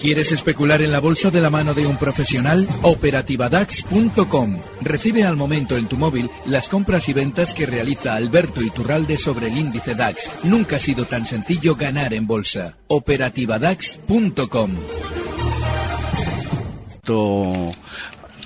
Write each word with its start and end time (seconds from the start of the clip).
¿Quieres 0.00 0.32
especular 0.32 0.80
en 0.80 0.92
la 0.92 0.98
bolsa 0.98 1.30
de 1.30 1.42
la 1.42 1.50
mano 1.50 1.74
de 1.74 1.86
un 1.86 1.98
profesional? 1.98 2.66
Operativadax.com. 2.80 4.60
Recibe 4.80 5.24
al 5.24 5.36
momento 5.36 5.76
en 5.76 5.88
tu 5.88 5.98
móvil 5.98 6.30
las 6.46 6.70
compras 6.70 7.06
y 7.10 7.12
ventas 7.12 7.52
que 7.52 7.66
realiza 7.66 8.14
Alberto 8.14 8.62
Iturralde 8.62 9.18
sobre 9.18 9.48
el 9.48 9.58
índice 9.58 9.94
DAX. 9.94 10.30
Nunca 10.42 10.76
ha 10.76 10.78
sido 10.78 11.04
tan 11.04 11.26
sencillo 11.26 11.74
ganar 11.74 12.14
en 12.14 12.26
bolsa. 12.26 12.78
Operativadax.com. 12.86 14.70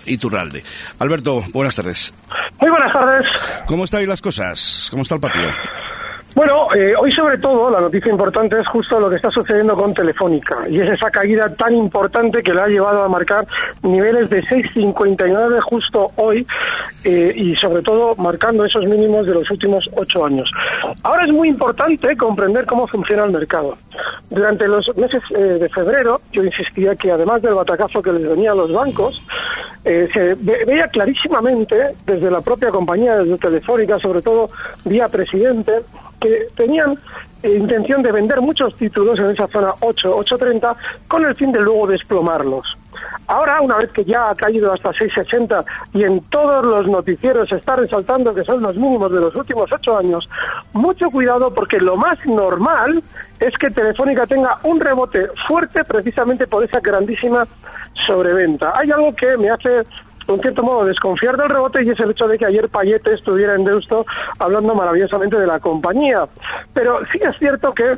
Iturralde. 0.06 0.64
Alberto, 0.98 1.44
buenas 1.52 1.76
tardes. 1.76 2.12
Muy 2.60 2.70
buenas 2.70 2.92
tardes. 2.92 3.26
¿Cómo 3.68 3.84
están 3.84 4.04
las 4.08 4.20
cosas? 4.20 4.88
¿Cómo 4.90 5.02
está 5.02 5.14
el 5.14 5.20
patio? 5.20 5.42
Bueno, 6.34 6.66
eh, 6.74 6.94
hoy 6.98 7.12
sobre 7.12 7.38
todo 7.38 7.70
la 7.70 7.80
noticia 7.80 8.10
importante 8.10 8.58
es 8.58 8.66
justo 8.66 8.98
lo 8.98 9.08
que 9.08 9.16
está 9.16 9.30
sucediendo 9.30 9.76
con 9.76 9.94
Telefónica 9.94 10.68
y 10.68 10.80
es 10.80 10.90
esa 10.90 11.08
caída 11.08 11.48
tan 11.50 11.72
importante 11.74 12.42
que 12.42 12.52
le 12.52 12.60
ha 12.60 12.66
llevado 12.66 13.04
a 13.04 13.08
marcar 13.08 13.46
niveles 13.82 14.28
de 14.30 14.42
6,59 14.42 15.60
justo 15.60 16.10
hoy 16.16 16.44
eh, 17.04 17.32
y 17.36 17.54
sobre 17.54 17.82
todo 17.82 18.16
marcando 18.16 18.64
esos 18.64 18.84
mínimos 18.84 19.26
de 19.26 19.34
los 19.34 19.48
últimos 19.48 19.88
ocho 19.94 20.24
años. 20.24 20.50
Ahora 21.04 21.24
es 21.24 21.32
muy 21.32 21.50
importante 21.50 22.16
comprender 22.16 22.66
cómo 22.66 22.88
funciona 22.88 23.26
el 23.26 23.30
mercado. 23.30 23.78
Durante 24.28 24.66
los 24.66 24.88
meses 24.96 25.22
eh, 25.36 25.40
de 25.40 25.68
febrero 25.68 26.20
yo 26.32 26.42
insistía 26.42 26.96
que 26.96 27.12
además 27.12 27.42
del 27.42 27.54
batacazo 27.54 28.02
que 28.02 28.12
les 28.12 28.28
venía 28.28 28.50
a 28.50 28.56
los 28.56 28.72
bancos, 28.72 29.22
se 29.84 30.34
veía 30.34 30.88
clarísimamente 30.88 31.76
desde 32.06 32.30
la 32.30 32.40
propia 32.40 32.70
compañía, 32.70 33.18
desde 33.18 33.36
Telefónica, 33.36 33.98
sobre 33.98 34.22
todo 34.22 34.48
vía 34.86 35.08
presidente, 35.08 35.72
que 36.24 36.46
tenían 36.56 36.98
eh, 37.42 37.50
intención 37.50 38.00
de 38.00 38.10
vender 38.10 38.40
muchos 38.40 38.74
títulos 38.76 39.18
en 39.18 39.26
esa 39.26 39.46
zona 39.48 39.72
8, 39.80 40.16
8.30 40.16 40.74
con 41.06 41.26
el 41.26 41.34
fin 41.34 41.52
de 41.52 41.60
luego 41.60 41.86
desplomarlos. 41.86 42.64
Ahora, 43.26 43.60
una 43.60 43.76
vez 43.76 43.90
que 43.90 44.04
ya 44.04 44.30
ha 44.30 44.34
caído 44.34 44.72
hasta 44.72 44.90
6,60 44.90 45.64
y 45.92 46.04
en 46.04 46.20
todos 46.30 46.64
los 46.64 46.86
noticieros 46.86 47.48
se 47.48 47.56
está 47.56 47.76
resaltando 47.76 48.34
que 48.34 48.44
son 48.44 48.62
los 48.62 48.74
mínimos 48.76 49.12
de 49.12 49.20
los 49.20 49.34
últimos 49.34 49.70
ocho 49.72 49.98
años, 49.98 50.26
mucho 50.72 51.10
cuidado 51.10 51.52
porque 51.52 51.78
lo 51.78 51.96
más 51.96 52.18
normal 52.24 53.02
es 53.40 53.52
que 53.58 53.70
Telefónica 53.70 54.26
tenga 54.26 54.58
un 54.62 54.80
rebote 54.80 55.28
fuerte 55.46 55.84
precisamente 55.84 56.46
por 56.46 56.64
esa 56.64 56.80
grandísima 56.80 57.46
sobreventa. 58.06 58.72
Hay 58.78 58.90
algo 58.90 59.14
que 59.14 59.36
me 59.36 59.50
hace 59.50 59.84
en 60.28 60.40
cierto 60.40 60.62
modo 60.62 60.84
desconfiar 60.84 61.36
del 61.36 61.50
rebote 61.50 61.84
y 61.84 61.90
es 61.90 62.00
el 62.00 62.10
hecho 62.10 62.26
de 62.26 62.38
que 62.38 62.46
ayer 62.46 62.68
Payete 62.68 63.14
estuviera 63.14 63.54
en 63.54 63.64
Deusto 63.64 64.06
hablando 64.38 64.74
maravillosamente 64.74 65.38
de 65.38 65.46
la 65.46 65.60
compañía. 65.60 66.26
Pero 66.72 67.00
sí 67.12 67.18
es 67.22 67.36
cierto 67.38 67.72
que 67.74 67.96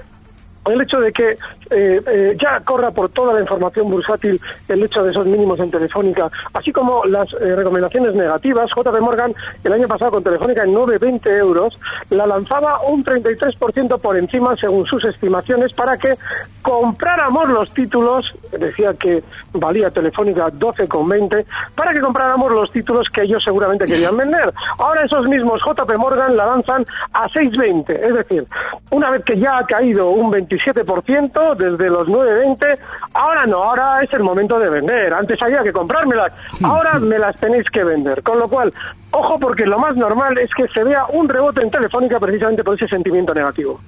el 0.73 0.81
hecho 0.81 0.99
de 1.01 1.13
que 1.13 1.39
eh, 1.71 2.01
eh, 2.07 2.37
ya 2.41 2.61
corra 2.61 2.91
por 2.91 3.09
toda 3.11 3.35
la 3.35 3.41
información 3.41 3.91
bursátil 3.91 4.41
el 4.69 4.85
hecho 4.85 5.03
de 5.03 5.11
esos 5.11 5.27
mínimos 5.27 5.59
en 5.59 5.71
Telefónica, 5.71 6.31
así 6.53 6.73
como 6.73 7.05
las 7.05 7.33
eh, 7.35 7.57
recomendaciones 7.57 8.15
negativas, 8.15 8.71
JP 8.75 9.01
Morgan 9.01 9.35
el 9.65 9.73
año 9.73 9.89
pasado 9.89 10.13
con 10.13 10.23
Telefónica 10.23 10.65
en 10.65 10.75
9,20 10.75 11.39
euros, 11.39 11.79
la 12.11 12.27
lanzaba 12.27 12.81
un 12.83 13.05
33% 13.05 13.99
por 14.01 14.17
encima 14.17 14.55
según 14.57 14.87
sus 14.87 15.05
estimaciones 15.05 15.73
para 15.73 15.97
que 15.97 16.15
compráramos 16.63 17.49
los 17.49 17.71
títulos, 17.73 18.25
decía 18.51 18.95
que 18.95 19.23
valía 19.53 19.91
Telefónica 19.91 20.47
12,20, 20.47 21.45
para 21.75 21.93
que 21.93 22.01
compráramos 22.01 22.53
los 22.53 22.71
títulos 22.73 23.09
que 23.13 23.23
ellos 23.23 23.43
seguramente 23.45 23.85
querían 23.87 24.17
vender. 24.17 24.53
Ahora 24.79 25.03
esos 25.05 25.27
mismos 25.29 25.61
JP 25.65 25.97
Morgan 25.97 26.37
la 26.37 26.47
lanzan 26.47 26.85
a 27.13 27.29
6,20, 27.29 27.91
es 27.91 28.15
decir, 28.15 28.47
una 28.91 29.11
vez 29.11 29.25
que 29.25 29.39
ya 29.39 29.59
ha 29.59 29.67
caído 29.67 30.11
un 30.11 30.33
27%, 30.33 31.56
desde 31.57 31.89
los 31.89 32.07
9.20, 32.09 32.79
ahora 33.15 33.47
no, 33.47 33.63
ahora 33.63 34.01
es 34.03 34.13
el 34.13 34.23
momento 34.23 34.59
de 34.59 34.71
vender. 34.71 35.13
Antes 35.13 35.41
había 35.43 35.63
que 35.63 35.73
comprármelas, 35.73 36.33
ahora 36.63 36.99
me 36.99 37.19
las 37.19 37.37
tenéis 37.37 37.65
que 37.73 37.85
vender. 37.85 38.23
Con 38.23 38.39
lo 38.39 38.49
cual, 38.49 38.73
ojo 39.11 39.39
porque 39.39 39.67
lo 39.67 39.79
más 39.79 39.97
normal 39.97 40.39
es 40.39 40.51
que 40.55 40.67
se 40.69 40.85
vea 40.85 41.05
un 41.13 41.29
rebote 41.29 41.63
en 41.63 41.71
Telefónica 41.71 42.21
precisamente 42.21 42.63
por 42.65 42.75
ese 42.75 42.89
sentimiento 42.89 43.35
negativo. 43.35 43.81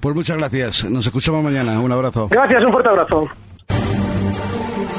Pues 0.00 0.14
muchas 0.14 0.36
gracias. 0.36 0.84
Nos 0.90 1.06
escuchamos 1.06 1.44
mañana. 1.44 1.78
Un 1.80 1.92
abrazo. 1.92 2.28
Gracias, 2.28 2.64
un 2.64 2.72
fuerte 2.72 2.90
abrazo. 2.90 3.28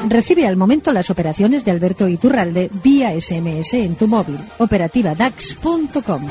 Recibe 0.08 0.48
al 0.48 0.58
momento 0.58 0.92
las 0.92 1.10
operaciones 1.10 1.66
de 1.66 1.72
Alberto 1.72 2.08
Iturralde 2.08 2.70
vía 2.84 3.20
SMS 3.20 3.74
en 3.74 3.96
tu 3.96 4.08
móvil. 4.08 4.38
Operativa 4.60 5.16
DAX.com. 5.16 6.28